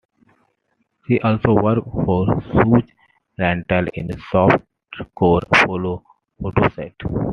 [1.05, 2.89] She also worked for Suze
[3.37, 6.03] Randall in softcore solo
[6.41, 6.95] photosets.